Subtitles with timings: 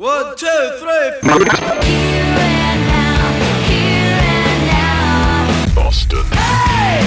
[0.00, 0.46] One, two,
[0.78, 1.10] three.
[5.74, 6.24] Boston.
[6.32, 7.04] Hey!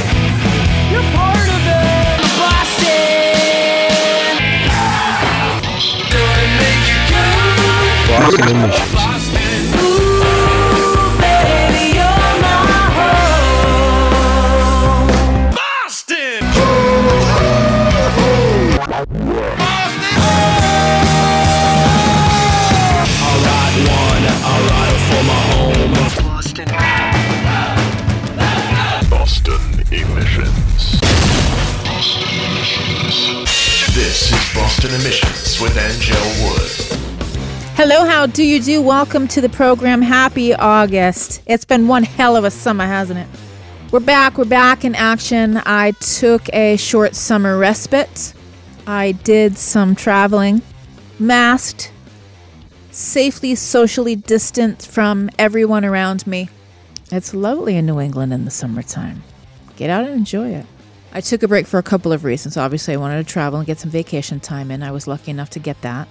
[0.91, 2.21] You're part of it!
[8.09, 9.02] Boston Emissions.
[35.75, 36.99] Anngelle Wood.
[37.75, 38.79] Hello, how do you do?
[38.79, 40.03] Welcome to the program.
[40.03, 41.41] Happy August.
[41.47, 43.27] It's been one hell of a summer, hasn't it?
[43.91, 44.37] We're back.
[44.37, 45.57] We're back in action.
[45.65, 48.35] I took a short summer respite.
[48.85, 50.61] I did some traveling,
[51.17, 51.91] masked,
[52.91, 56.49] safely socially distant from everyone around me.
[57.11, 59.23] It's lovely in New England in the summertime.
[59.75, 60.67] Get out and enjoy it.
[61.13, 62.57] I took a break for a couple of reasons.
[62.57, 64.83] Obviously, I wanted to travel and get some vacation time in.
[64.83, 66.07] I was lucky enough to get that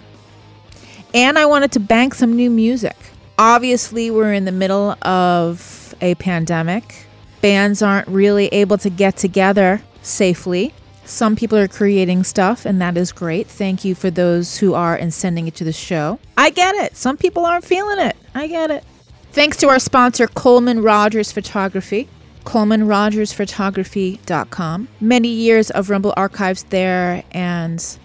[1.14, 2.96] and I wanted to bank some new music.
[3.38, 7.06] Obviously, we're in the middle of a pandemic.
[7.40, 10.72] Bands aren't really able to get together safely.
[11.04, 13.48] Some people are creating stuff, and that is great.
[13.48, 16.20] Thank you for those who are and sending it to the show.
[16.36, 16.96] I get it.
[16.96, 18.16] Some people aren't feeling it.
[18.34, 18.84] I get it.
[19.32, 22.08] Thanks to our sponsor, Coleman Rogers Photography.
[22.44, 24.88] ColemanRogersPhotography.com.
[25.00, 27.98] Many years of Rumble archives there, and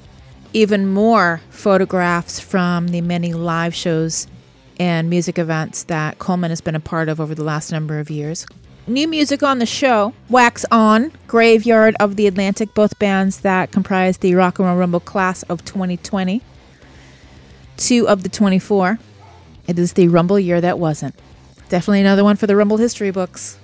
[0.54, 4.28] even more photographs from the many live shows
[4.80, 8.10] and music events that Coleman has been a part of over the last number of
[8.10, 8.46] years.
[8.86, 14.20] New music on the show Wax On, Graveyard of the Atlantic, both bands that comprise
[14.20, 16.42] the Rock and Roll Rumble class of 2020.
[17.76, 18.98] Two of the 24.
[19.68, 21.16] It is the Rumble year that wasn't.
[21.70, 23.60] Definitely another one for the Rumble history books.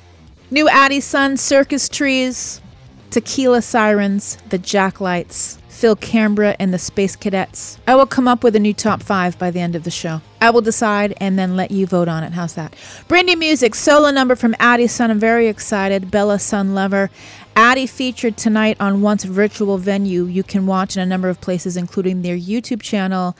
[0.53, 2.61] New Adi Sun, Circus Trees,
[3.09, 7.79] Tequila Sirens, The Jacklights, Phil Cambra, and the Space Cadets.
[7.87, 10.21] I will come up with a new top five by the end of the show.
[10.41, 12.33] I will decide and then let you vote on it.
[12.33, 12.75] How's that?
[13.07, 15.09] Brand new music, solo number from Adi Sun.
[15.09, 16.11] I'm very excited.
[16.11, 17.09] Bella Sun Lover.
[17.55, 20.25] Adi featured tonight on Once Virtual Venue.
[20.25, 23.35] You can watch in a number of places, including their YouTube channel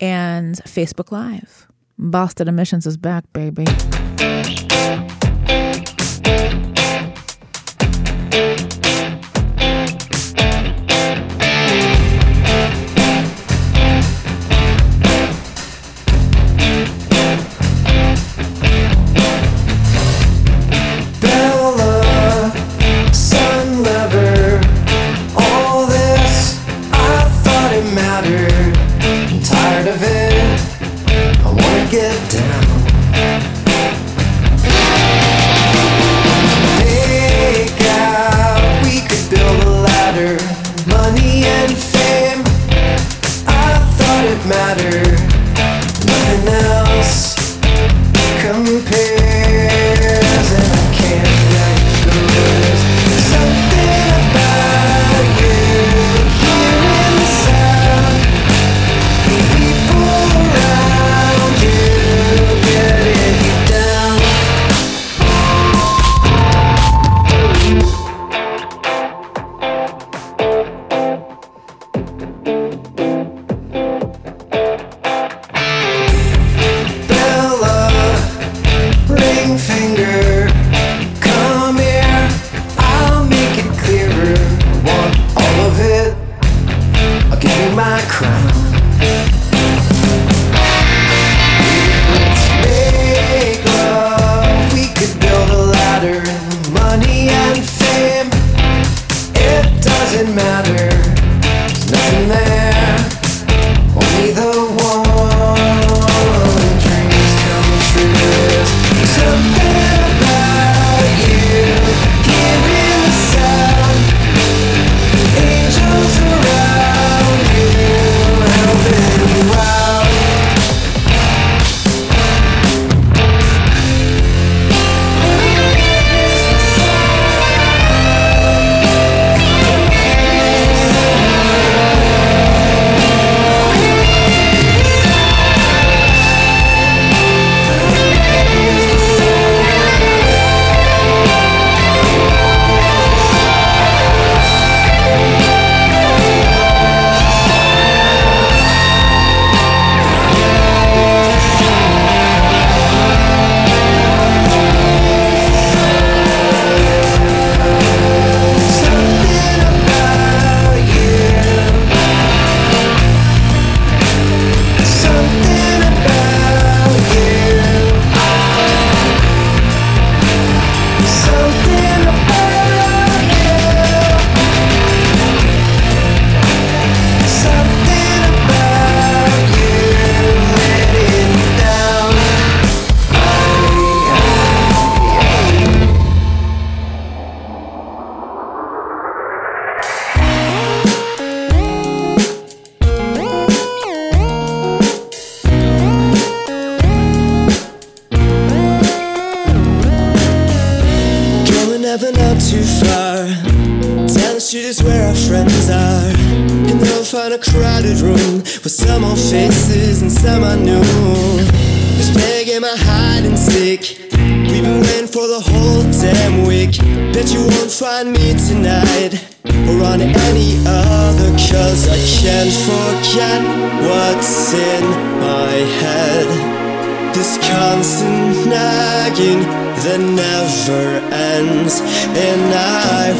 [0.00, 1.68] and Facebook Live.
[1.96, 3.66] Boston Emissions is back, baby.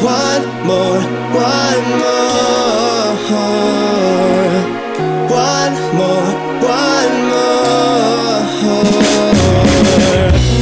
[0.07, 1.03] Want more,
[1.35, 3.11] want more,
[5.29, 6.31] want more,
[6.63, 8.47] want more.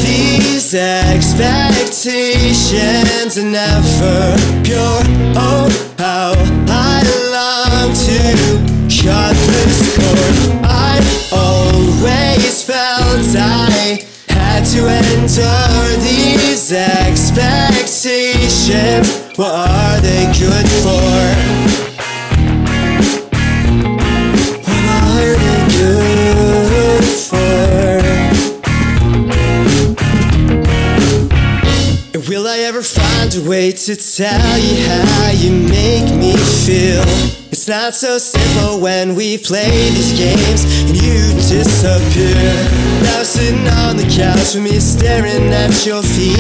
[0.02, 5.04] These expectations are never pure.
[5.38, 5.70] Oh,
[6.00, 6.34] how
[6.68, 8.22] I long to
[8.90, 10.36] cut this cord.
[10.66, 10.98] I
[11.32, 19.25] always felt I had to endure these expectations.
[19.38, 21.26] What are they good for?
[24.64, 27.36] What are they good for?
[32.14, 37.45] And Will I ever find a way to tell you how you make me feel?
[37.66, 42.36] It's not so simple when we play these games and you disappear.
[43.02, 46.38] Now sitting on the couch with me staring at your feet.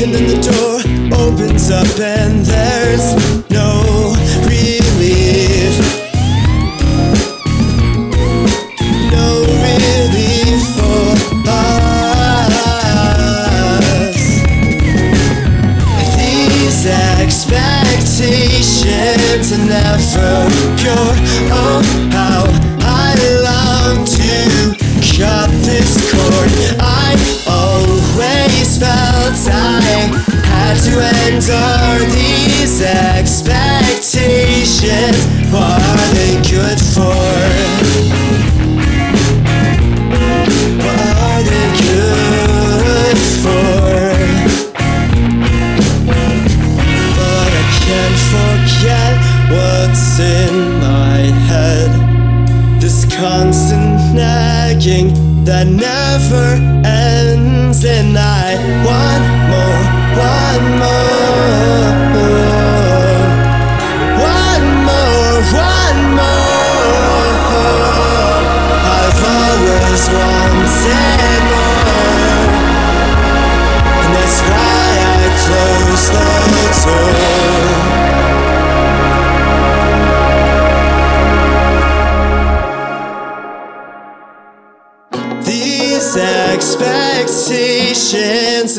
[0.00, 0.80] And then the door
[1.20, 3.45] opens up and there's
[19.36, 20.48] expectations are never
[20.78, 21.12] pure.
[21.52, 22.48] Oh, how
[22.80, 23.12] I
[23.44, 24.72] long to
[25.18, 26.50] cut this cord.
[26.80, 27.14] I
[27.46, 30.08] always felt I
[30.44, 35.26] had to endure these expectations.
[35.52, 37.65] What are they good for?
[54.86, 56.46] Nagging that never
[56.86, 58.54] ends, and I
[58.84, 59.82] want more,
[60.18, 62.15] want more.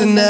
[0.00, 0.27] are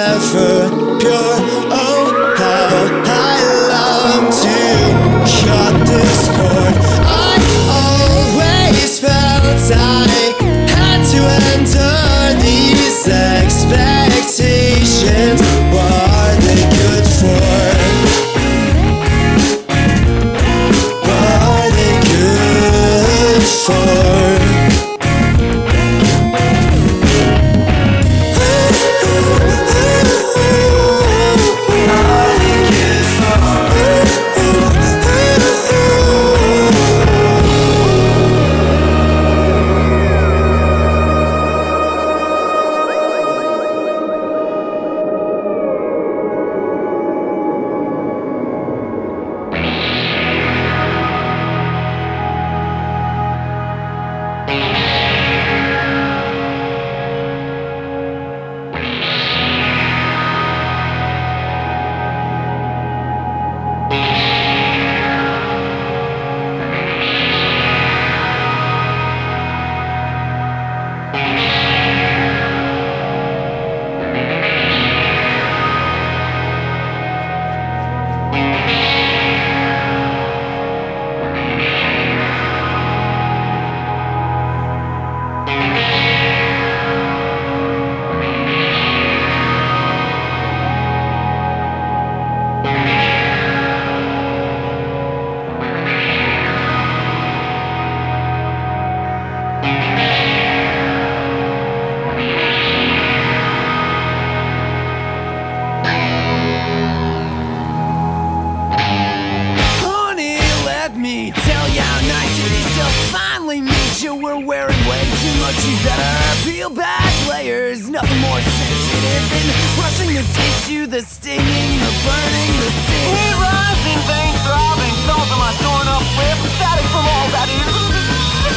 [117.68, 117.88] layers.
[117.88, 119.46] Nothing more sensitive than
[119.76, 123.14] brushing the tissue, the stinging, the burning, the sting.
[123.16, 127.72] Heat rising, veins throbbing, thoughts of my torn up lip, static from all that is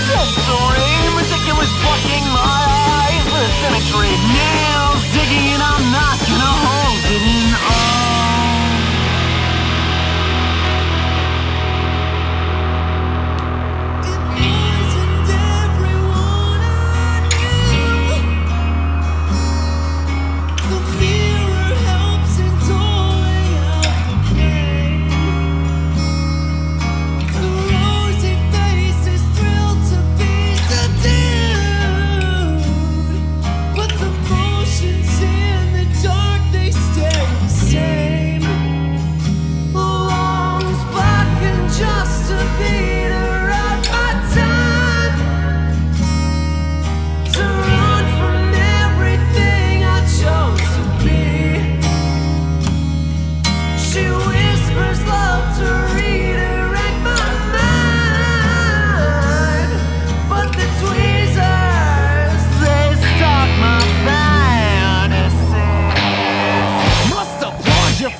[0.07, 2.63] sensory, ridiculous fucking my
[3.03, 4.60] eyes, the symmetry,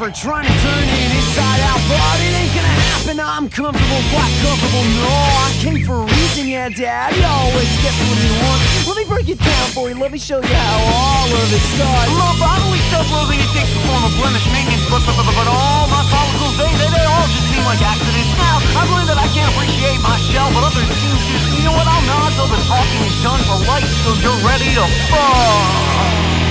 [0.02, 3.22] for trying to turn it inside out, but it ain't gonna happen.
[3.22, 4.82] I'm comfortable, quite comfortable.
[4.98, 5.14] No,
[5.46, 7.14] I came for a reason, yeah, Dad.
[7.14, 8.66] He always gets what he wants.
[8.90, 9.96] Let me break it down for you.
[10.02, 12.10] Let me show you how all of it starts.
[12.18, 15.86] Look, bodily self-loathing it takes the form of blemish maintenance, but, but, but, but all
[15.86, 18.34] my follicles, they, they, they all just seem like accidents.
[18.42, 21.62] Now, I believe that I can't appreciate myself, but others seem to.
[21.62, 21.86] You know what?
[21.86, 26.51] I'll nod till the talking is done for right, so you're ready to fuck.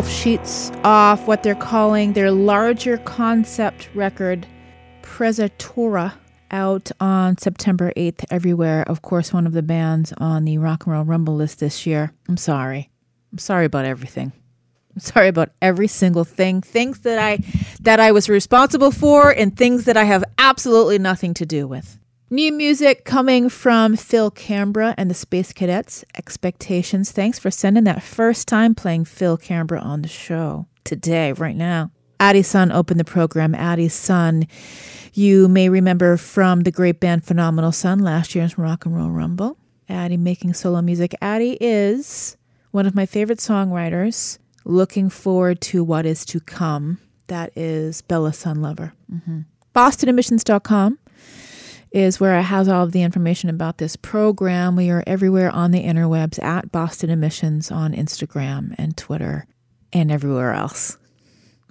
[0.00, 4.46] Wolf Sheets off what they're calling their larger concept record,
[5.02, 6.14] Presatura,
[6.50, 8.82] out on September 8th everywhere.
[8.88, 12.14] Of course, one of the bands on the Rock and Roll Rumble list this year.
[12.30, 12.88] I'm sorry.
[13.30, 14.32] I'm sorry about everything.
[14.94, 17.40] I'm sorry about every single thing, things that I
[17.82, 21.99] that I was responsible for and things that I have absolutely nothing to do with.
[22.32, 26.04] New music coming from Phil Cambra and the Space Cadets.
[26.16, 27.10] Expectations.
[27.10, 31.90] Thanks for sending that first time playing Phil Cambra on the show today, right now.
[32.20, 33.56] Adi Sun opened the program.
[33.56, 34.46] Adi Sun,
[35.12, 39.56] you may remember from the great band Phenomenal Sun last year's Rock and Roll Rumble.
[39.88, 41.16] Adi making solo music.
[41.20, 42.36] Adi is
[42.70, 47.00] one of my favorite songwriters looking forward to what is to come.
[47.26, 48.92] That is Bella Sunlover.
[49.12, 49.40] Mm-hmm.
[49.74, 50.99] BostonEmissions.com
[51.90, 54.76] is where it has all of the information about this program.
[54.76, 59.46] We are everywhere on the interwebs at Boston Emissions on Instagram and Twitter
[59.92, 60.98] and everywhere else.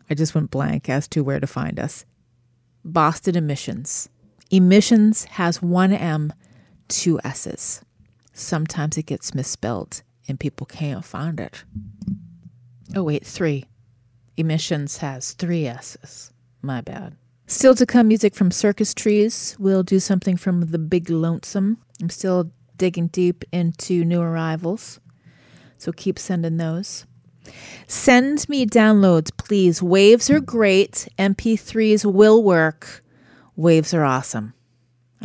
[0.10, 2.06] I just went blank as to where to find us.
[2.84, 4.10] Boston Emissions.
[4.52, 6.34] Emissions has one M,
[6.88, 7.82] two S's.
[8.34, 11.64] Sometimes it gets misspelled and people can't find it.
[12.96, 13.66] Oh, wait, three.
[14.38, 16.34] Emissions has three S's.
[16.62, 17.16] My bad.
[17.50, 19.56] Still to come music from Circus Trees.
[19.58, 21.80] We'll do something from The Big Lonesome.
[22.00, 25.00] I'm still digging deep into new arrivals,
[25.80, 27.08] so keep sending those.
[27.88, 29.82] Send me downloads, please.
[29.82, 31.08] Waves are great.
[31.18, 33.04] MP3s will work.
[33.56, 34.54] Waves are awesome.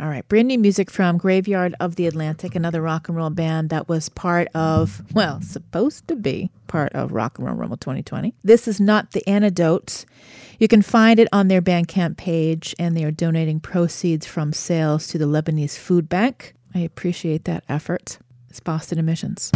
[0.01, 3.69] All right, brand new music from Graveyard of the Atlantic, another rock and roll band
[3.69, 8.33] that was part of, well, supposed to be part of Rock and Roll Rumble 2020.
[8.43, 10.05] This is not the antidote.
[10.59, 15.07] You can find it on their Bandcamp page, and they are donating proceeds from sales
[15.07, 16.53] to the Lebanese Food Bank.
[16.73, 18.19] I appreciate that effort.
[18.49, 19.51] It's Boston Emissions.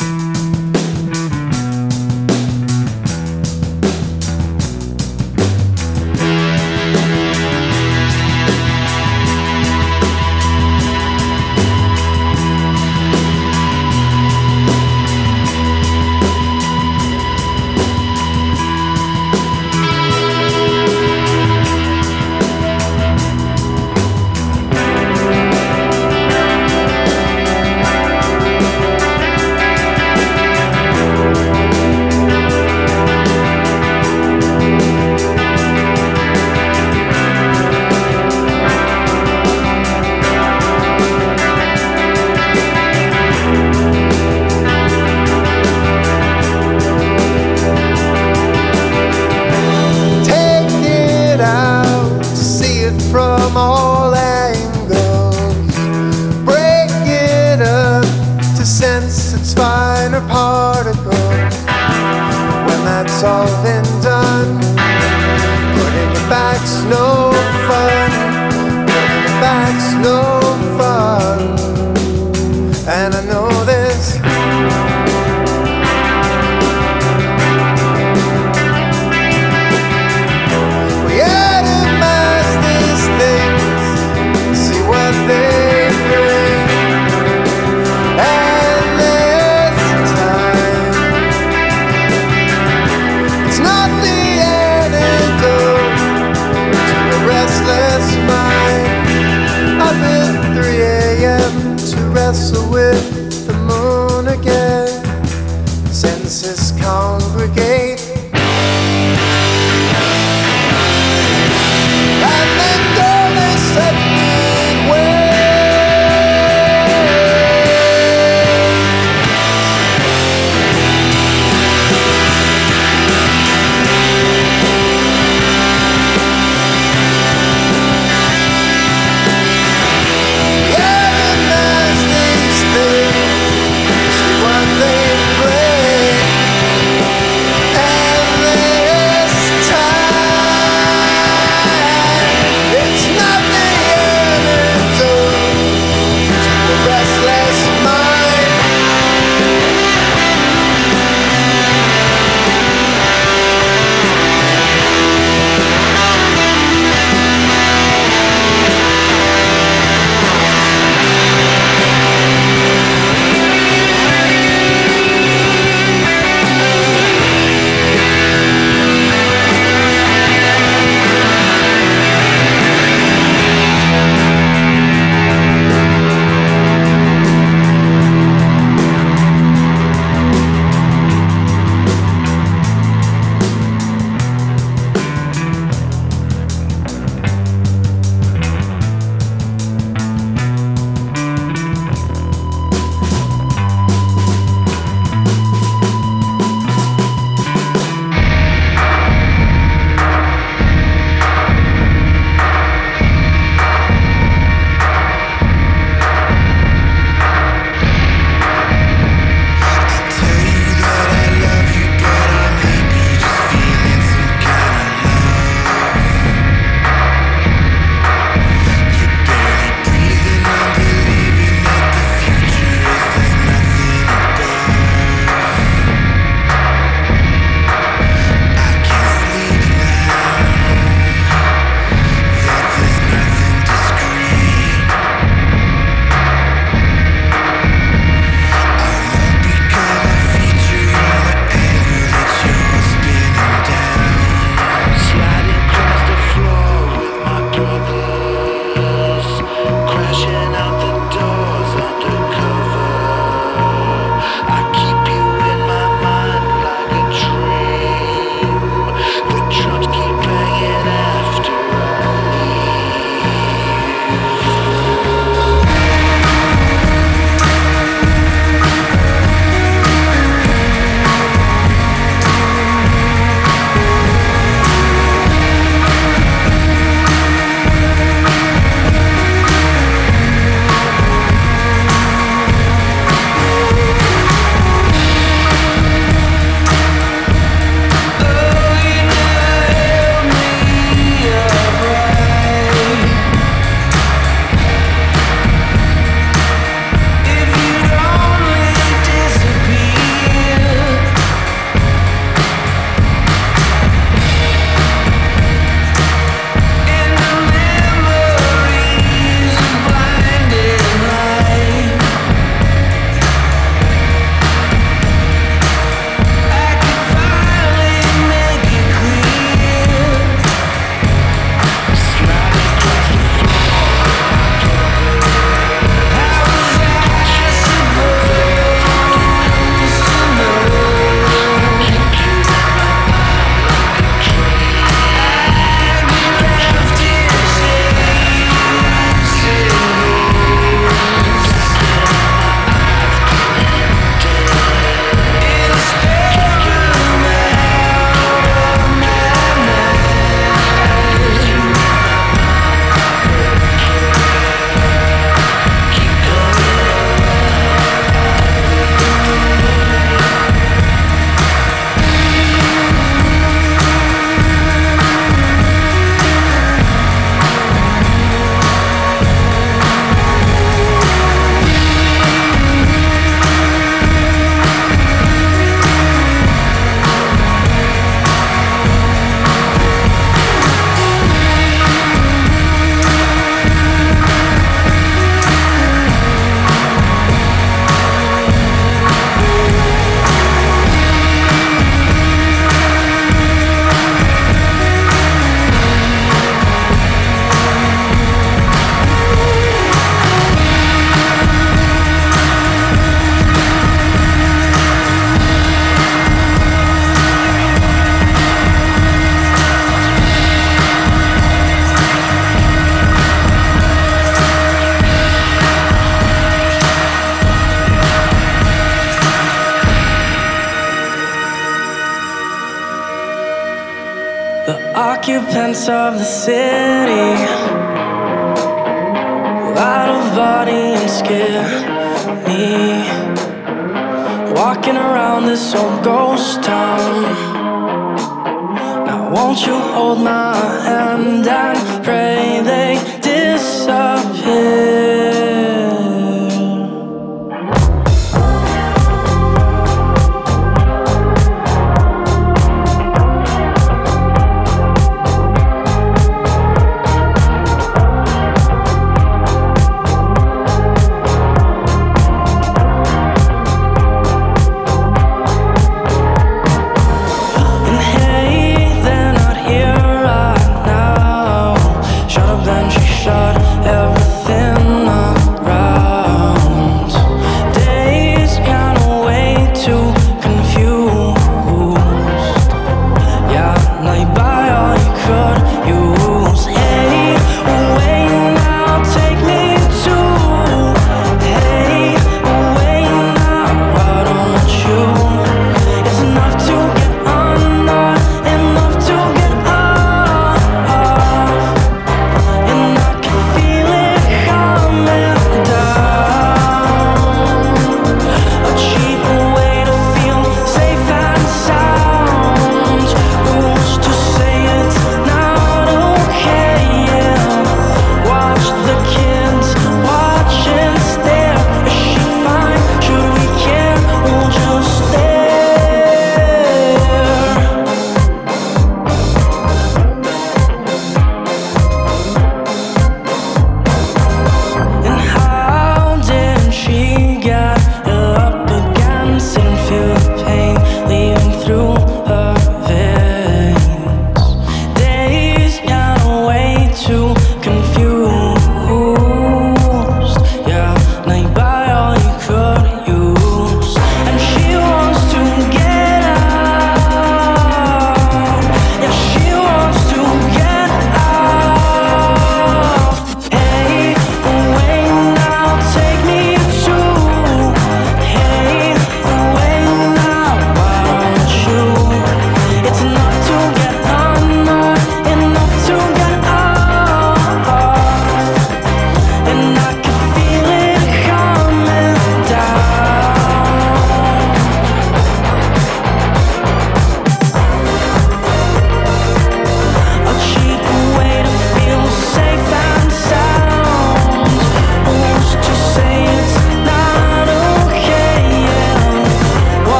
[63.22, 64.09] When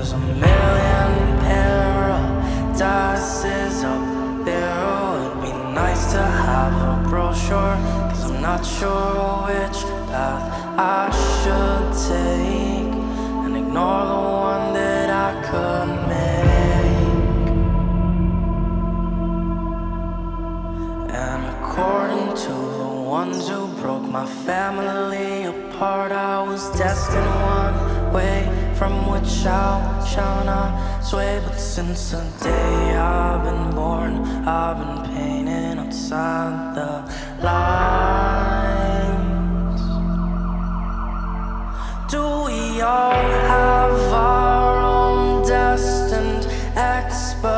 [0.00, 1.12] There's a million
[2.00, 4.02] paradises up
[4.46, 4.72] there.
[4.78, 7.76] Oh, it would be nice to have a brochure.
[8.08, 10.44] Cause I'm not sure which path
[10.78, 12.94] I should take.
[13.44, 17.50] And ignore the one that I could make.
[21.14, 28.59] And according to the ones who broke my family apart, I was destined one way
[28.80, 31.38] from which I shall not sway.
[31.44, 34.12] But since the day I've been born,
[34.48, 36.92] I've been painting outside the
[37.44, 38.60] lines.
[42.10, 47.52] Do we all have our own destined expiration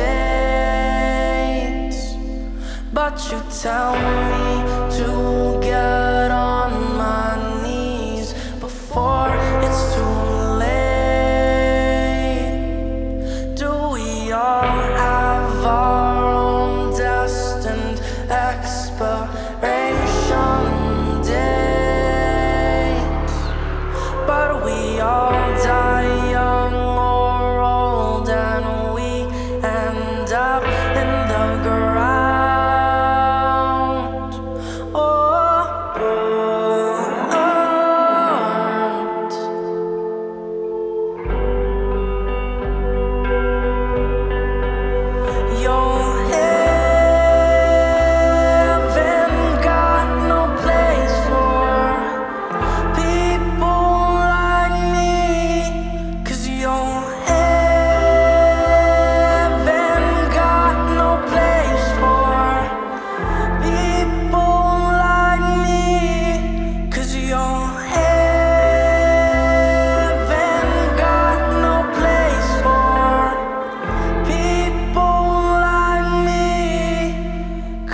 [0.00, 1.20] dates?
[2.92, 4.57] But you tell me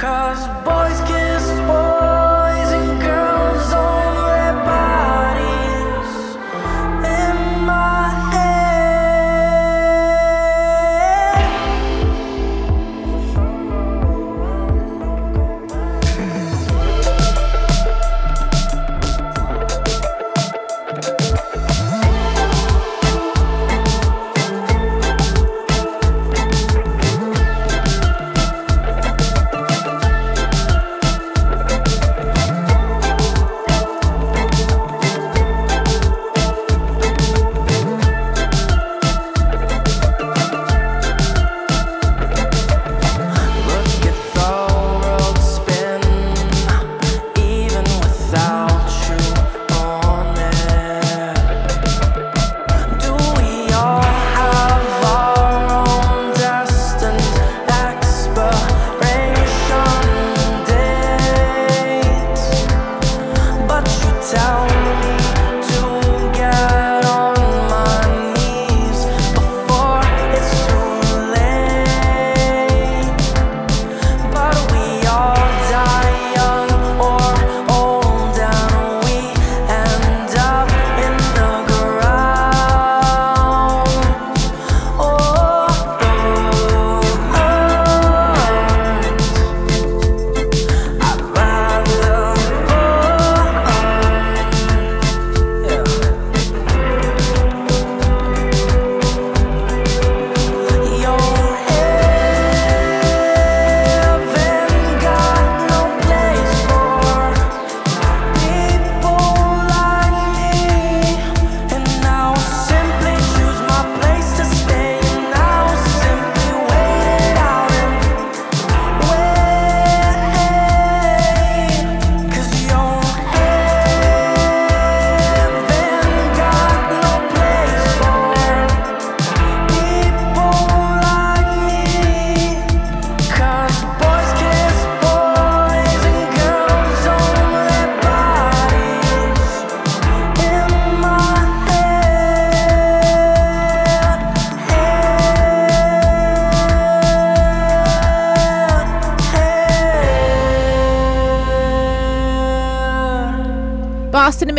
[0.05, 0.54] Cause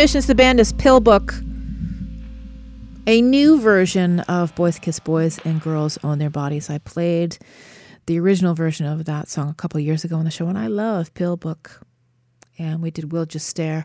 [0.06, 1.34] Emissions, the band is Pillbook.
[3.08, 6.70] A new version of Boys Kiss Boys and Girls Own Their Bodies.
[6.70, 7.38] I played
[8.06, 10.68] the original version of that song a couple years ago on the show, and I
[10.68, 11.80] love Pillbook.
[12.56, 13.84] And we did We'll Just Stare,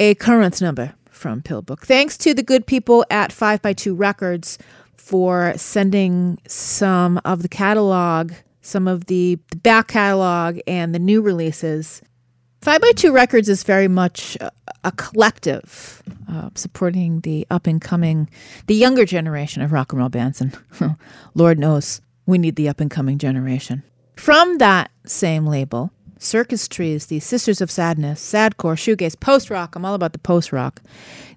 [0.00, 1.84] a current number from Pillbook.
[1.84, 4.56] Thanks to the good people at 5x2 Records
[4.96, 8.32] for sending some of the catalog,
[8.62, 12.00] some of the back catalog, and the new releases
[12.64, 14.50] Five by Two Records is very much a,
[14.84, 18.30] a collective uh, supporting the up and coming,
[18.68, 20.40] the younger generation of rock and roll bands.
[20.40, 20.56] And
[21.34, 23.82] Lord knows we need the up and coming generation.
[24.16, 29.76] From that same label, Circus Trees, the Sisters of Sadness, Sadcore, Shoegaze, Post Rock.
[29.76, 30.80] I'm all about the post rock.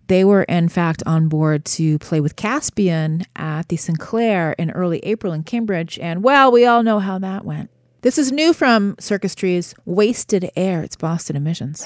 [0.07, 4.99] They were, in fact, on board to play with Caspian at the Sinclair in early
[4.99, 5.99] April in Cambridge.
[5.99, 7.69] And well, we all know how that went.
[8.07, 11.85] This is new from Circus Tree's Wasted Air, it's Boston Emissions.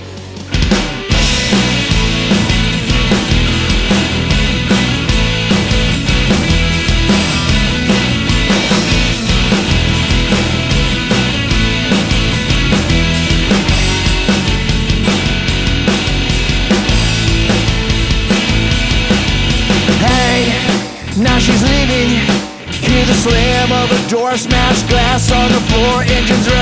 [24.91, 26.60] glass on the floor, engines running.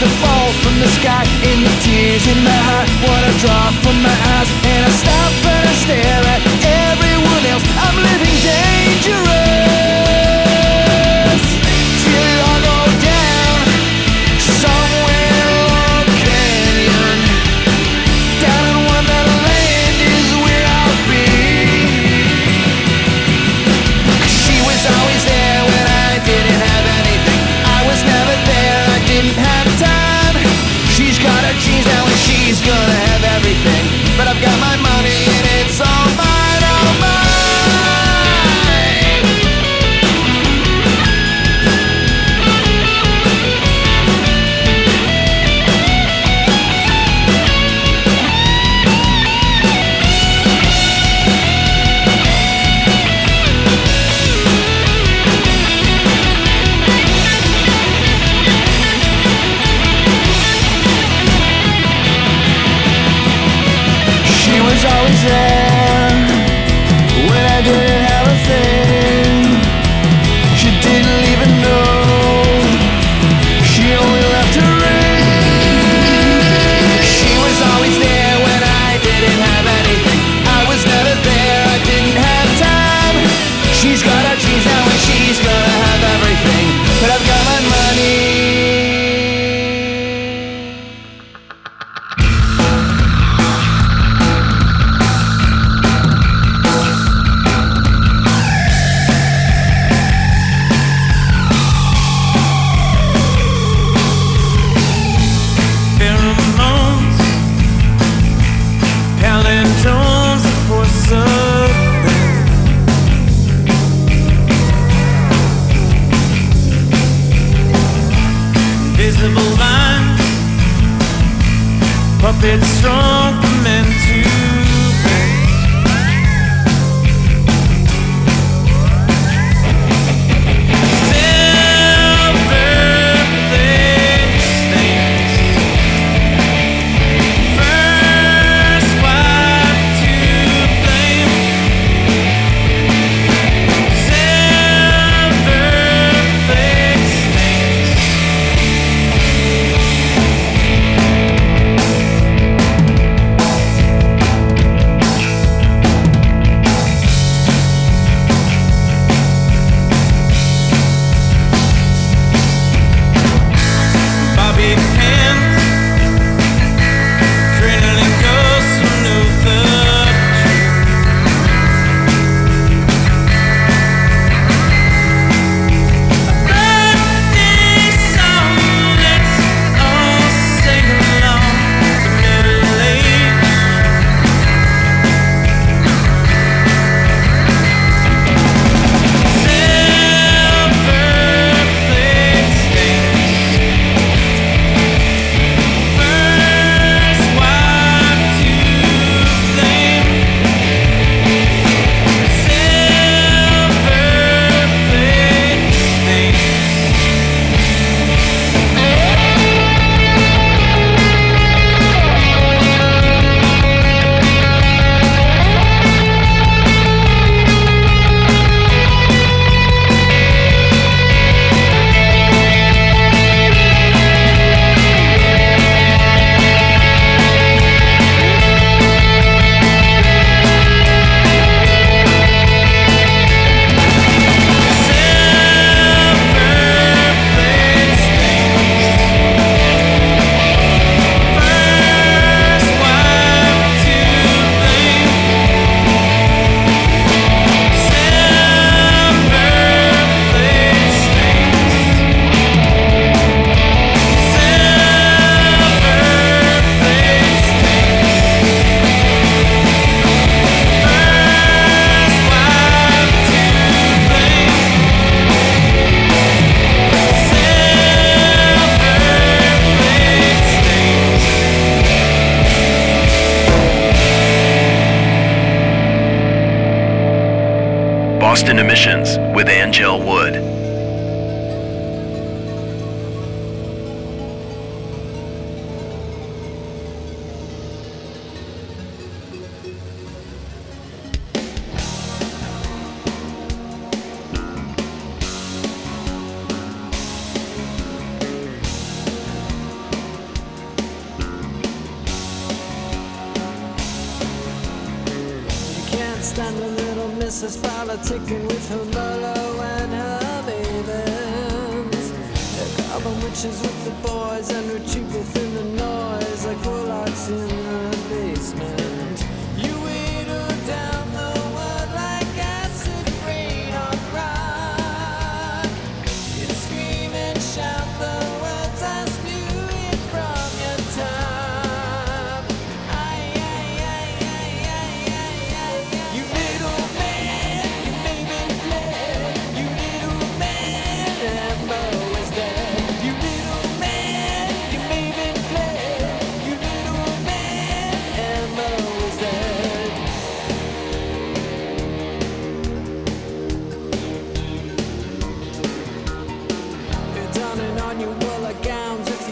[0.00, 2.88] that fall from the sky In the tears in my heart.
[3.04, 4.75] What a drop from my eyes.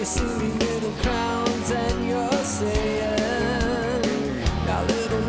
[0.04, 4.02] Your little crowns and you're saying
[4.66, 5.20] Now little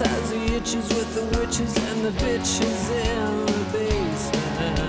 [0.00, 4.80] has the itches with the witches and the bitches in the basement?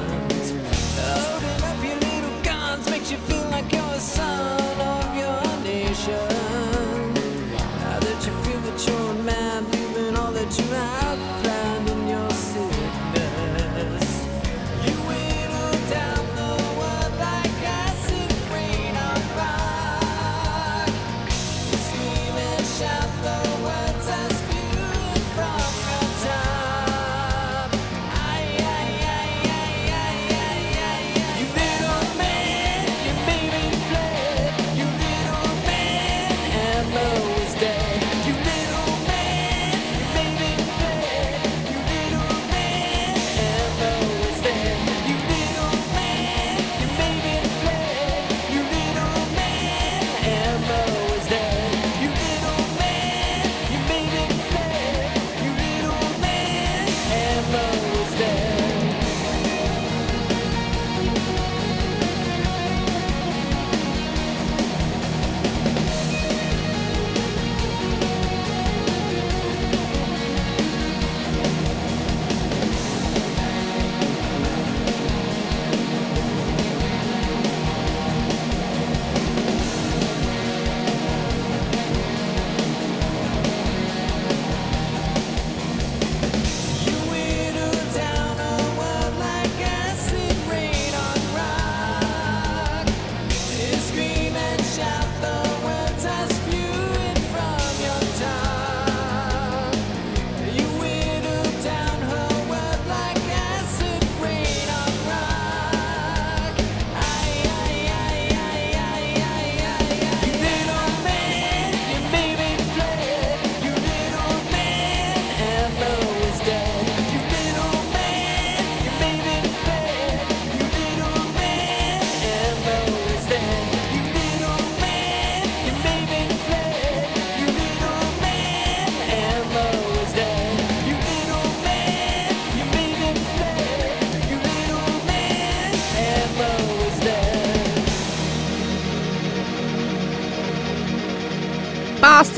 [1.63, 6.54] Up your little guns makes you feel like you're a son of your nation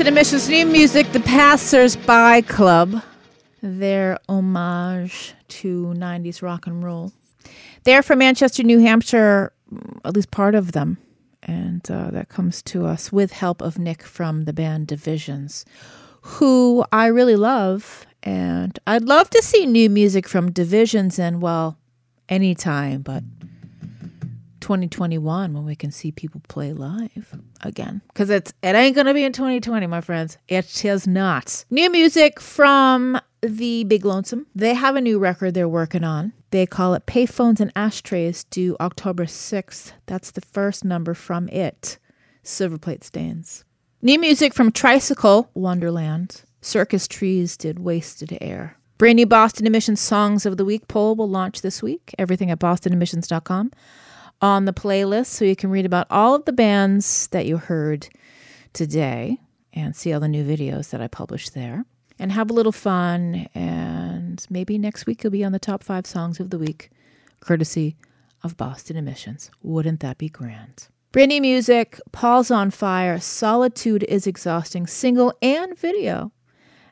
[0.08, 3.02] Emissions New Music, The Passerby Club,
[3.60, 7.12] their homage to 90s rock and roll.
[7.84, 10.96] They're from Manchester, New Hampshire, mm, at least part of them.
[11.42, 15.66] And uh, that comes to us with help of Nick from the band Divisions,
[16.22, 18.06] who I really love.
[18.22, 21.76] And I'd love to see new music from Divisions and, well,
[22.30, 23.24] anytime, but
[24.60, 28.02] 2021 when we can see people play live again.
[28.08, 30.38] Because it's it ain't gonna be in 2020 my friends.
[30.48, 31.64] It is not.
[31.70, 34.46] New music from the big lonesome.
[34.54, 36.32] They have a new record they're working on.
[36.50, 41.98] They call it payphones and ashtrays due october 6th that's the first number from it.
[42.44, 43.64] Silverplate stains.
[44.00, 46.42] New music from tricycle wonderland.
[46.60, 48.76] Circus trees did wasted air.
[48.96, 52.14] Brand new boston emissions songs of the week poll will launch this week.
[52.18, 53.70] Everything at bostonemissions.com
[54.40, 58.08] on the playlist so you can read about all of the bands that you heard
[58.72, 59.38] today
[59.72, 61.84] and see all the new videos that I published there
[62.18, 63.48] and have a little fun.
[63.54, 66.90] And maybe next week you'll be on the top five songs of the week
[67.40, 67.96] courtesy
[68.42, 69.50] of Boston Emissions.
[69.62, 70.88] Wouldn't that be grand?
[71.10, 76.32] Brand new music, PaulzonFire, Solitude is Exhausting, single and video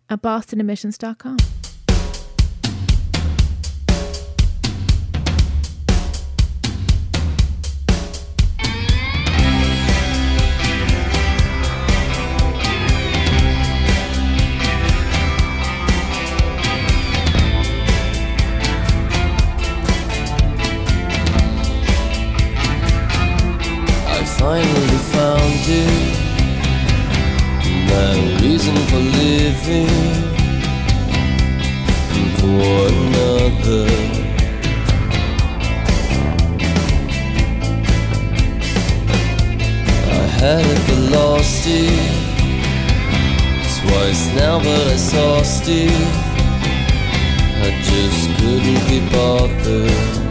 [0.09, 1.37] at bostonemissions.com.
[24.47, 26.17] finally found it.
[27.91, 29.89] My reason for living
[32.39, 33.87] for another.
[40.21, 42.07] I had it but lost it
[43.81, 46.07] twice now, but I saw still.
[47.67, 50.26] I just couldn't be bothered.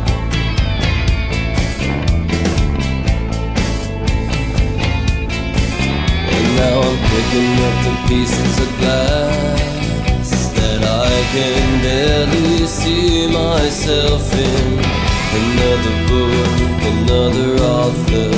[6.66, 14.80] Now I'm picking up the pieces of glass that I can barely see myself in.
[15.42, 16.58] Another book,
[16.94, 18.32] another author.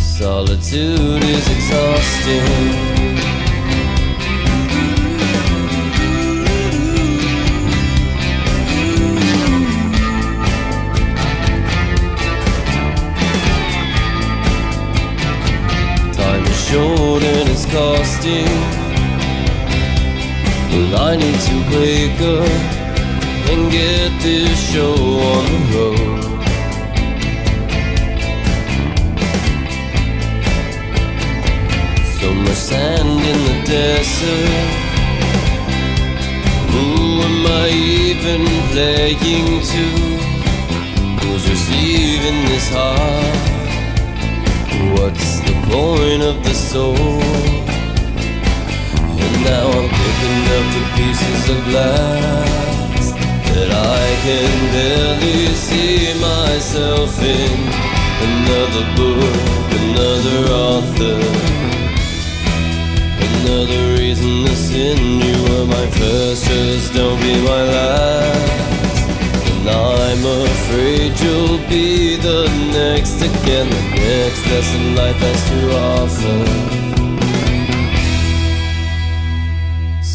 [0.00, 3.23] Solitude is exhausting.
[18.24, 18.46] Costing.
[20.70, 22.48] Well, I need to wake up
[23.50, 26.30] and get this show on the road.
[32.34, 34.74] Much sand in the desert.
[36.72, 36.86] Who
[37.28, 37.68] am I
[38.08, 39.86] even playing to?
[41.20, 43.38] Who's receiving this heart?
[44.98, 47.53] What's the point of the soul?
[49.44, 53.12] Now I'm picking up the pieces of glass
[53.52, 57.58] that I can barely see myself in.
[58.24, 61.20] Another book, another author,
[63.28, 65.20] another reason to sin.
[65.20, 68.64] You were my first, just don't be my last.
[69.50, 76.93] And I'm afraid you'll be the next again, the next lesson life has to offer.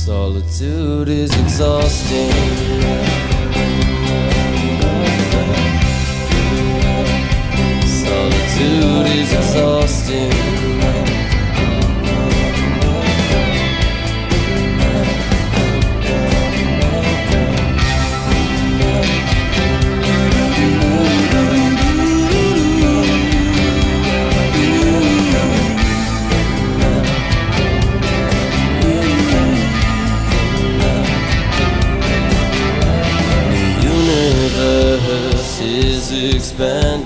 [0.10, 2.32] Solitude is exhausting.
[7.86, 10.59] Solitude is exhausting.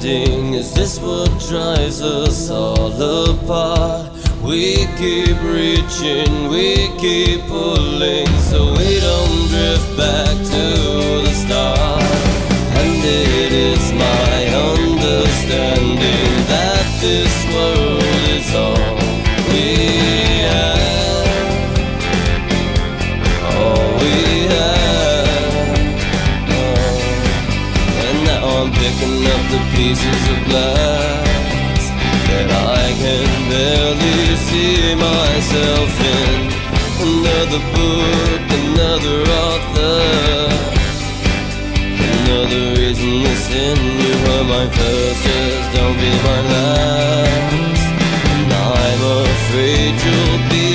[0.04, 0.54] Expanding.
[0.54, 4.12] Is this what drives us all apart?
[4.42, 10.64] We keep reaching, we keep pulling, so we don't drift back to
[11.24, 12.04] the start.
[12.82, 17.83] And it is my understanding that this world
[29.54, 31.82] the pieces of glass
[32.30, 36.38] that I can barely see myself in.
[37.06, 40.00] Another book, another author,
[42.18, 43.78] another reason to sin.
[44.04, 47.82] You were my first, just don't be my last.
[48.34, 50.73] And I'm afraid you'll be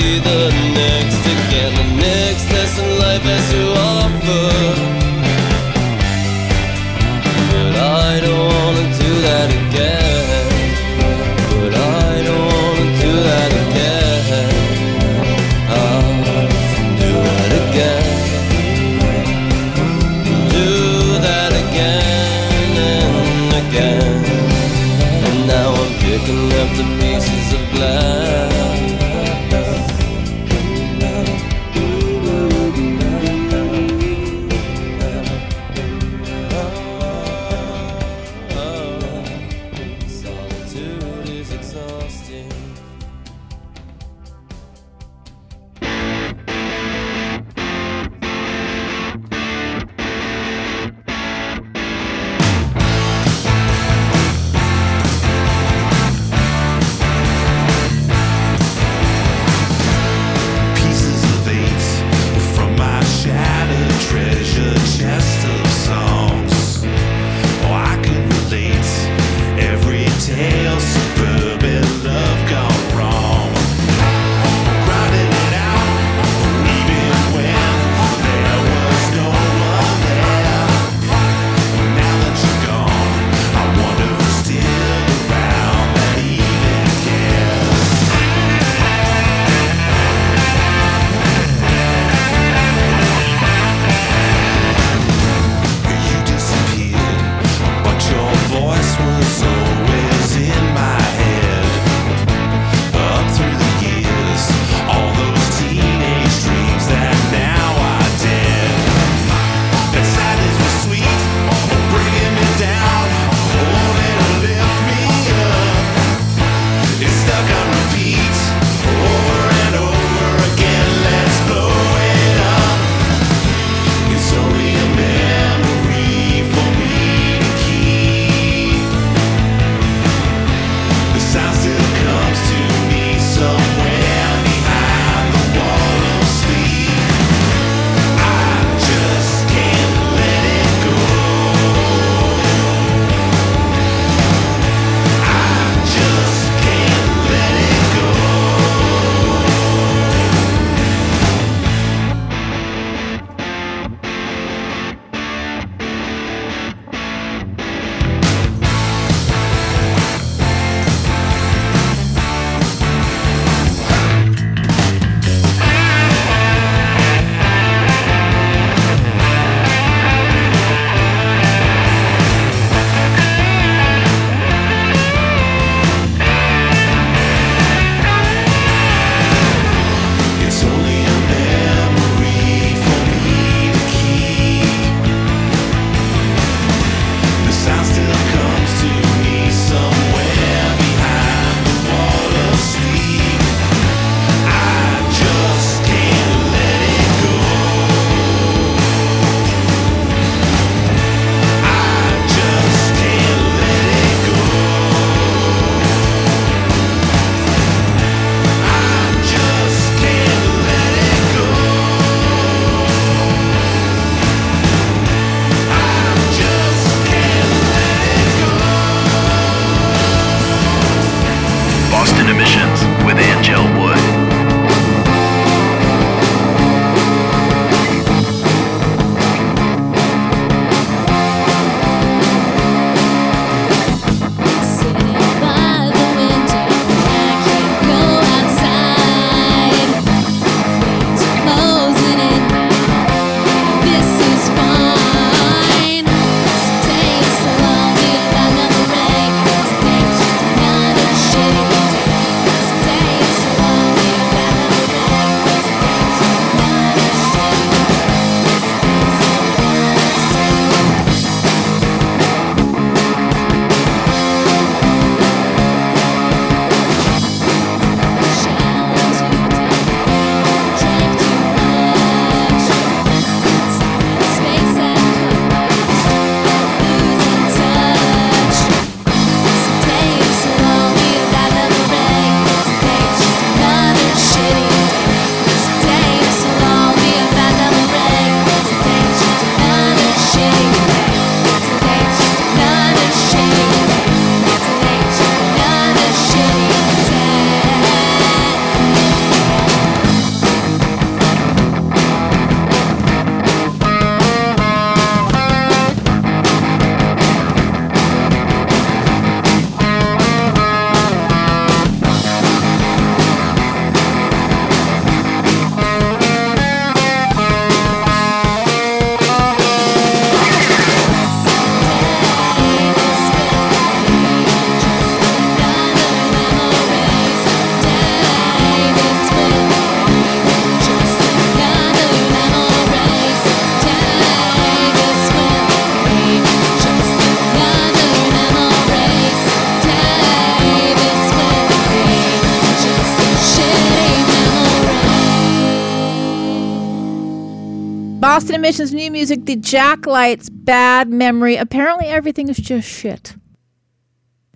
[348.69, 351.57] New music, the Jacklights, Bad Memory.
[351.57, 353.35] Apparently, everything is just shit.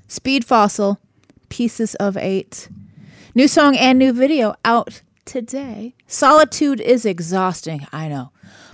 [0.06, 0.98] Speed Fossil,
[1.48, 2.68] Pieces of Eight.
[3.34, 5.94] New song and new video out today.
[6.06, 7.86] Solitude is exhausting.
[7.90, 8.32] I know.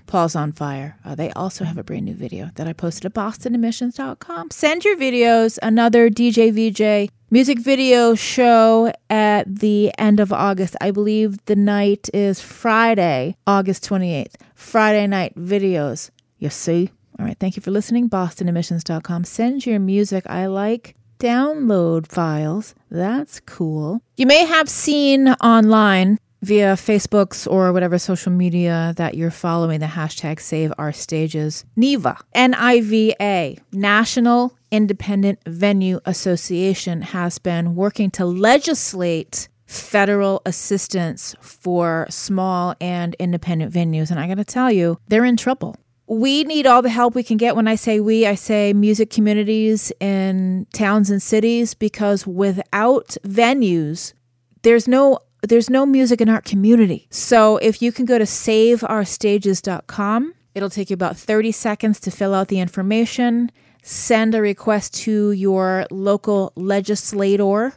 [0.09, 0.95] PaulzonFire.
[1.05, 4.51] Uh, they also have a brand new video that I posted at bostonemissions.com.
[4.51, 5.59] Send your videos.
[5.63, 10.75] Another DJ VJ music video show at the end of August.
[10.81, 14.35] I believe the night is Friday, August 28th.
[14.55, 16.11] Friday night videos.
[16.39, 16.91] You see?
[17.19, 17.39] All right.
[17.39, 18.09] Thank you for listening.
[18.09, 19.25] BostonEmissions.com.
[19.25, 20.25] Send your music.
[20.29, 22.75] I like download files.
[22.91, 24.01] That's cool.
[24.17, 29.87] You may have seen online via Facebook's or whatever social media that you're following the
[29.87, 31.65] hashtag Save Our Stages.
[31.77, 40.41] NIVA, N I V A, National Independent Venue Association, has been working to legislate federal
[40.47, 44.11] assistance for small and independent venues.
[44.11, 45.77] And I got to tell you, they're in trouble.
[46.07, 47.55] We need all the help we can get.
[47.55, 54.15] When I say we, I say music communities in towns and cities, because without venues,
[54.63, 57.07] there's no there's no music in our community.
[57.11, 62.35] So if you can go to saveourstages.com, it'll take you about 30 seconds to fill
[62.35, 63.51] out the information,
[63.83, 67.75] send a request to your local legislator,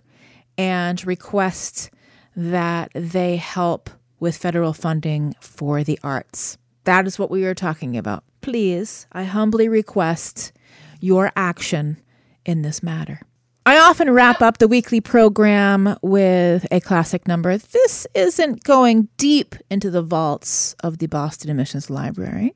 [0.57, 1.91] and request
[2.35, 3.89] that they help
[4.19, 6.57] with federal funding for the arts.
[6.85, 8.23] That is what we are talking about.
[8.41, 10.51] Please, I humbly request
[10.99, 12.01] your action
[12.45, 13.21] in this matter.
[13.63, 17.59] I often wrap up the weekly program with a classic number.
[17.59, 22.55] This isn't going deep into the vaults of the Boston Emissions Library,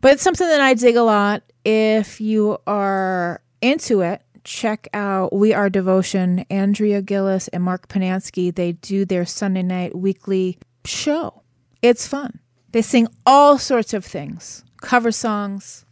[0.00, 1.42] but it's something that I dig a lot.
[1.64, 6.44] If you are into it, check out We Are Devotion.
[6.48, 11.42] Andrea Gillis and Mark Panansky, they do their Sunday night weekly show.
[11.82, 12.38] It's fun.
[12.70, 15.84] They sing all sorts of things cover songs.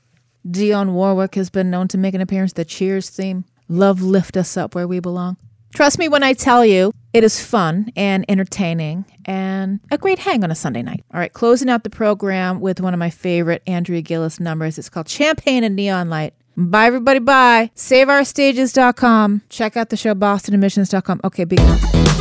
[0.47, 3.45] Dionne Warwick has been known to make an appearance, the Cheers theme.
[3.69, 5.37] Love lift us up where we belong.
[5.75, 10.43] Trust me when I tell you, it is fun and entertaining and a great hang
[10.43, 11.05] on a Sunday night.
[11.13, 14.79] All right, closing out the program with one of my favorite Andrea Gillis numbers.
[14.79, 16.35] It's called Champagne and Neon Light.
[16.57, 17.21] Bye, everybody.
[17.21, 17.71] Bye.
[17.77, 19.43] SaveOurStages.com.
[19.49, 21.21] Check out the show, BostonEmissions.com.
[21.23, 21.59] Okay, big.
[21.59, 22.18] The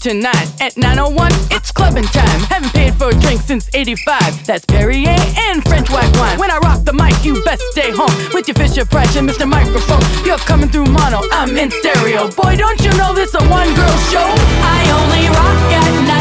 [0.00, 0.66] 5 and 5 to 9.
[0.66, 2.40] At 901, it's clubbing time.
[2.48, 4.46] Haven't paid for a drink since 85.
[4.46, 5.16] That's Perrier
[5.48, 6.38] and French white wine.
[6.38, 8.12] When I rock the mic, you best stay home.
[8.32, 9.48] With your Fisher Price and Mr.
[9.48, 10.02] Microphone.
[10.24, 12.30] You're coming through mono, I'm in stereo.
[12.30, 14.26] Boy, don't you know this a one girl show?
[14.64, 16.19] I only rock at night.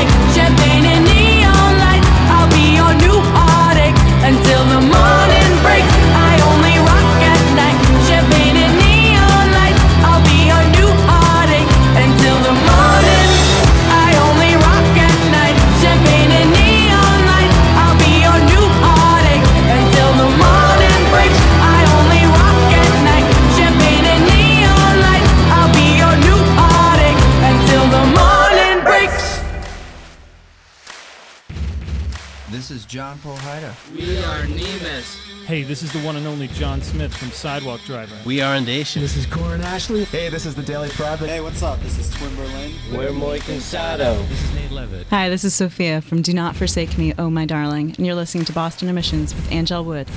[36.60, 38.14] John Smith from Sidewalk Driver.
[38.26, 39.02] We are Nation.
[39.02, 40.04] This is Corin Ashley.
[40.04, 41.30] Hey, this is the Daily Prophet.
[41.30, 41.80] Hey, what's up?
[41.80, 42.74] This is Twin Berlin.
[42.92, 44.28] We're Moy Consado.
[44.28, 45.08] This is Nate Levitt.
[45.08, 48.44] Hi, this is Sophia from Do Not Forsake Me, Oh My Darling, and you're listening
[48.44, 50.10] to Boston Emissions with Anngelle Wood.